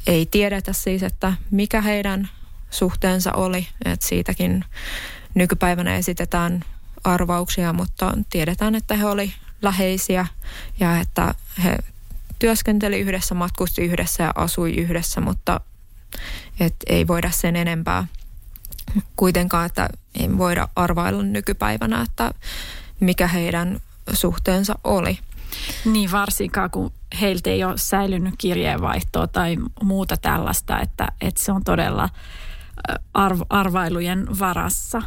[0.07, 2.29] ei tiedetä siis, että mikä heidän
[2.71, 4.65] suhteensa oli, että siitäkin
[5.35, 6.65] nykypäivänä esitetään
[7.05, 10.27] arvauksia, mutta tiedetään, että he oli läheisiä
[10.81, 11.77] ja että he
[12.43, 15.61] työskenteli yhdessä, matkusti yhdessä ja asui yhdessä, mutta
[16.61, 18.07] et ei voida sen enempää
[19.17, 19.89] kuitenkaan, että
[20.21, 22.31] ei voida arvailla nykypäivänä, että
[23.01, 23.81] mikä heidän
[24.13, 25.19] suhteensa oli.
[25.85, 31.65] Niin varsinkaan, kun heiltä ei ole säilynyt kirjeenvaihtoa tai muuta tällaista, että, että se on
[31.65, 32.09] todella
[33.15, 35.03] arv, arvailujen varassa.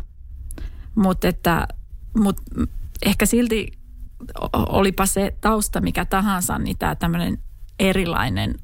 [0.96, 1.28] Mutta
[2.18, 2.42] mut
[3.06, 3.85] ehkä silti
[4.54, 7.38] olipa se tausta mikä tahansa, niin tämä tämmöinen
[7.80, 8.56] erilainen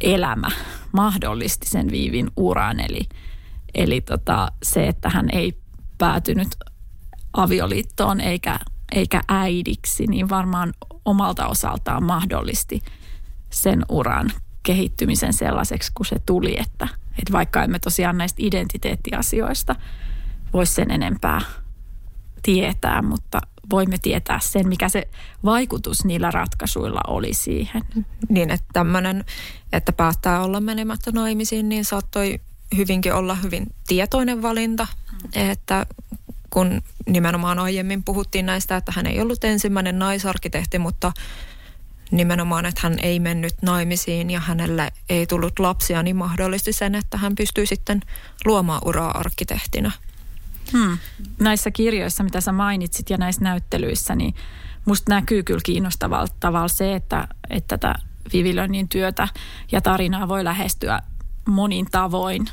[0.00, 0.48] elämä
[0.92, 2.80] mahdollisti sen Viivin uran.
[2.80, 3.00] Eli,
[3.74, 5.58] eli tota, se, että hän ei
[5.98, 6.48] päätynyt
[7.32, 8.58] avioliittoon eikä,
[8.92, 10.72] eikä äidiksi, niin varmaan
[11.04, 12.80] omalta osaltaan mahdollisti
[13.50, 16.88] sen uran kehittymisen sellaiseksi, kun se tuli, että,
[17.18, 19.76] että vaikka emme tosiaan näistä identiteettiasioista
[20.52, 21.40] voisi sen enempää
[22.42, 23.40] tietää, mutta
[23.70, 25.08] voimme tietää sen, mikä se
[25.44, 27.82] vaikutus niillä ratkaisuilla oli siihen.
[28.28, 29.24] Niin, että tämmöinen,
[29.72, 32.40] että päättää olla menemättä naimisiin, niin saattoi
[32.76, 34.86] hyvinkin olla hyvin tietoinen valinta,
[35.34, 35.86] että
[36.50, 41.12] kun nimenomaan aiemmin puhuttiin näistä, että hän ei ollut ensimmäinen naisarkkitehti, mutta
[42.10, 47.16] nimenomaan, että hän ei mennyt naimisiin ja hänelle ei tullut lapsia, niin mahdollisti sen, että
[47.16, 48.00] hän pystyi sitten
[48.44, 49.92] luomaan uraa arkkitehtina.
[50.72, 50.98] Hmm.
[51.40, 54.34] Näissä kirjoissa, mitä sä mainitsit ja näissä näyttelyissä, niin
[54.84, 57.94] musta näkyy kyllä kiinnostavalla tavalla se, että, että tätä
[58.32, 59.28] Vivilönin työtä
[59.72, 61.02] ja tarinaa voi lähestyä
[61.48, 62.46] monin tavoin.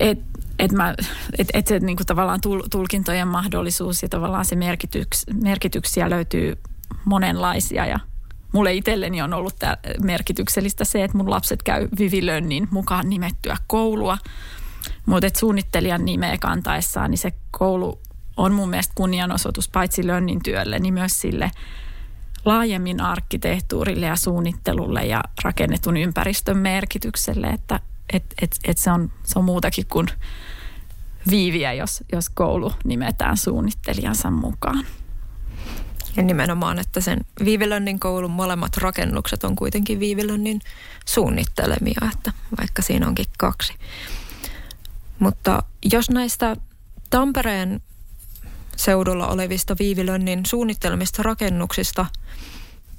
[0.00, 0.18] Et,
[0.58, 0.94] et mä,
[1.38, 6.58] et, et se niinku tavallaan tul, tulkintojen mahdollisuus ja tavallaan se merkityks, merkityksiä löytyy
[7.04, 7.98] monenlaisia ja
[8.52, 9.54] mulle itselleni on ollut
[10.02, 14.18] merkityksellistä se, että mun lapset käy Vivilönnin mukaan nimettyä koulua–
[15.06, 18.00] mutta suunnittelijan nimeä kantaessaan, niin se koulu
[18.36, 21.50] on mun mielestä kunnianosoitus paitsi Lönnin työlle, niin myös sille
[22.44, 27.80] laajemmin arkkitehtuurille ja suunnittelulle ja rakennetun ympäristön merkitykselle, että
[28.12, 30.06] et, et, et se, on, se on muutakin kuin
[31.30, 34.86] viiviä, jos, jos koulu nimetään suunnittelijansa mukaan.
[36.16, 40.60] Ja nimenomaan, että sen Viivilönnin koulun molemmat rakennukset on kuitenkin Viivilönnin
[41.06, 43.74] suunnittelemia, että vaikka siinä onkin kaksi.
[45.22, 45.62] Mutta
[45.92, 46.56] jos näistä
[47.10, 47.80] Tampereen
[48.76, 52.06] seudulla olevista Viivilönnin suunnittelemista rakennuksista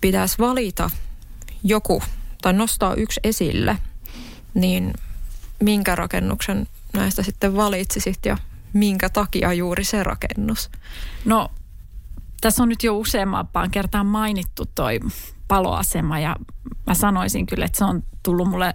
[0.01, 0.89] pitäisi valita
[1.63, 2.03] joku
[2.41, 3.77] tai nostaa yksi esille,
[4.53, 4.93] niin
[5.59, 8.37] minkä rakennuksen näistä sitten valitsisit ja
[8.73, 10.69] minkä takia juuri se rakennus?
[11.25, 11.51] No
[12.41, 14.99] tässä on nyt jo useampaan kertaan mainittu toi
[15.47, 16.35] paloasema ja
[16.87, 18.73] mä sanoisin kyllä, että se on tullut mulle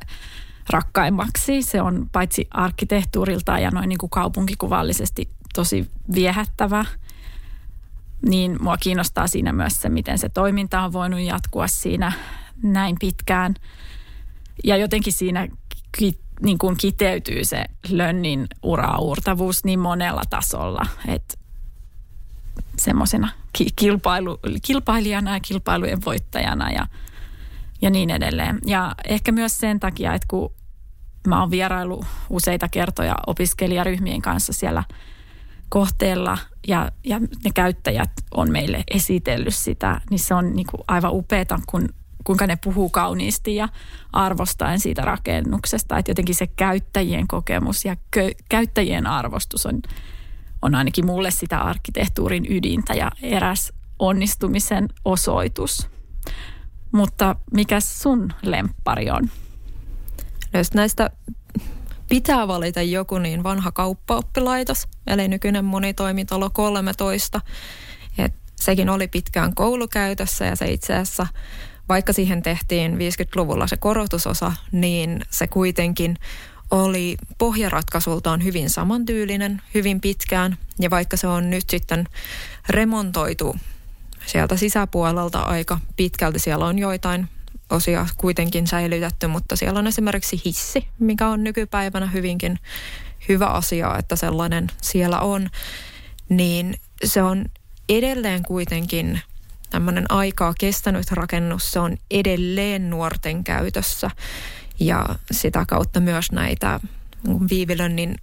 [0.70, 1.62] rakkaimmaksi.
[1.62, 6.84] Se on paitsi arkkitehtuurilta ja noin niin kuin kaupunkikuvallisesti tosi viehättävä,
[8.26, 12.12] niin mua kiinnostaa siinä myös se, miten se toiminta on voinut jatkua siinä
[12.62, 13.54] näin pitkään.
[14.64, 15.48] Ja jotenkin siinä
[15.98, 21.34] ki, niin kuin kiteytyy se lönnin uraurtavuus niin monella tasolla, että
[22.78, 23.28] semmoisena
[23.76, 26.86] kilpailu, kilpailijana ja kilpailujen voittajana ja,
[27.82, 28.58] ja niin edelleen.
[28.66, 30.52] Ja ehkä myös sen takia, että kun
[31.26, 34.84] Mä oon vierailu useita kertoja opiskelijaryhmien kanssa siellä
[35.68, 36.38] kohteella
[36.68, 41.60] ja, ja ne käyttäjät on meille esitellyt sitä, niin se on niin kuin aivan upeeta,
[41.66, 41.88] kun,
[42.24, 43.68] kuinka ne puhuu kauniisti ja
[44.12, 45.98] arvostaen siitä rakennuksesta.
[45.98, 49.82] Että jotenkin se käyttäjien kokemus ja kö, käyttäjien arvostus on,
[50.62, 55.88] on ainakin mulle sitä arkkitehtuurin ydintä ja eräs onnistumisen osoitus.
[56.92, 59.30] Mutta mikä sun lemppari on?
[60.54, 61.10] Jos näistä
[62.08, 67.40] pitää valita joku, niin vanha kauppaoppilaitos, eli nykyinen monitoimitalo 13.
[68.18, 71.26] Et sekin oli pitkään koulukäytössä ja se itse asiassa,
[71.88, 76.16] vaikka siihen tehtiin 50-luvulla se korotusosa, niin se kuitenkin
[76.70, 80.56] oli pohjaratkaisultaan hyvin samantyylinen, hyvin pitkään.
[80.80, 82.06] Ja vaikka se on nyt sitten
[82.68, 83.56] remontoitu
[84.26, 87.28] sieltä sisäpuolelta aika pitkälti, siellä on joitain
[87.70, 92.58] osia kuitenkin säilytetty, mutta siellä on esimerkiksi hissi, mikä on nykypäivänä hyvinkin
[93.28, 95.50] hyvä asia, että sellainen siellä on,
[96.28, 97.44] niin se on
[97.88, 99.20] edelleen kuitenkin
[99.70, 104.10] tämmöinen aikaa kestänyt rakennus, se on edelleen nuorten käytössä
[104.80, 106.80] ja sitä kautta myös näitä
[107.50, 108.14] Viivilönnin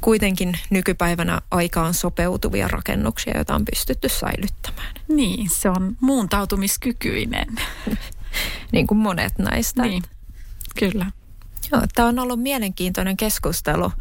[0.00, 4.94] kuitenkin nykypäivänä aikaan sopeutuvia rakennuksia, joita on pystytty säilyttämään.
[5.08, 7.46] Niin, se on muuntautumiskykyinen.
[8.72, 9.82] niin kuin monet näistä.
[9.82, 10.02] Niin,
[10.78, 11.06] kyllä.
[11.72, 13.92] Joo, tämä on ollut mielenkiintoinen keskustelu.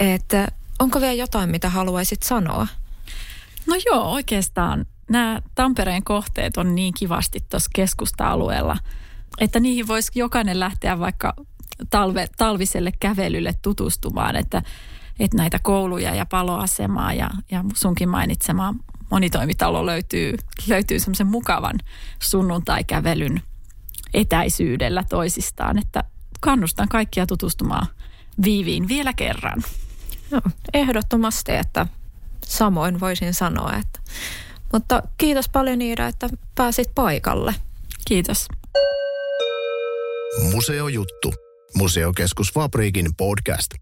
[0.00, 2.66] Että onko vielä jotain, mitä haluaisit sanoa?
[3.66, 8.76] No joo, oikeastaan nämä Tampereen kohteet on niin kivasti tuossa keskusta-alueella,
[9.40, 11.34] että niihin voisi jokainen lähteä vaikka
[11.90, 14.62] talve, talviselle kävelylle tutustumaan, että,
[15.18, 18.74] että näitä kouluja ja paloasemaa ja, ja sunkin mainitsemaa
[19.10, 20.34] monitoimitalo löytyy,
[20.68, 21.78] löytyy semmoisen mukavan
[22.22, 23.42] sunnuntai-kävelyn
[24.14, 26.04] etäisyydellä toisistaan, että
[26.40, 27.86] kannustan kaikkia tutustumaan
[28.44, 29.62] Viiviin vielä kerran.
[30.30, 30.40] No,
[30.74, 31.86] ehdottomasti, että
[32.44, 33.72] samoin voisin sanoa.
[33.72, 34.00] Että.
[34.72, 37.54] Mutta kiitos paljon Iida, että pääsit paikalle.
[38.08, 38.48] Kiitos.
[40.52, 41.34] Museojuttu.
[41.74, 43.74] Museokeskus Fabriikin podcast.